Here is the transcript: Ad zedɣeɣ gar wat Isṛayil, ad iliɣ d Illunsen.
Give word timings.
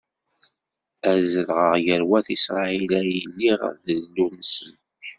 Ad 1.09 1.19
zedɣeɣ 1.31 1.73
gar 1.85 2.01
wat 2.09 2.27
Isṛayil, 2.35 2.89
ad 2.99 3.07
iliɣ 3.19 3.61
d 3.85 3.87
Illunsen. 3.95 4.73